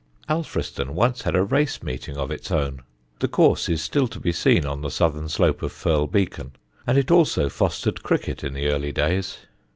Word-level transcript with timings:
Alfriston 0.27 0.95
once 0.95 1.21
had 1.21 1.35
a 1.35 1.43
race 1.43 1.83
meeting 1.83 2.17
of 2.17 2.31
its 2.31 2.49
own 2.49 2.81
the 3.19 3.27
course 3.27 3.69
is 3.69 3.83
still 3.83 4.07
to 4.07 4.19
be 4.19 4.31
seen 4.31 4.65
on 4.65 4.81
the 4.81 4.89
southern 4.89 5.29
slope 5.29 5.61
of 5.61 5.71
Firle 5.71 6.11
Beacon 6.11 6.53
and 6.87 6.97
it 6.97 7.11
also 7.11 7.49
fostered 7.49 8.01
cricket 8.01 8.43
in 8.43 8.55
the 8.55 8.65
early 8.65 8.91
days. 8.91 9.37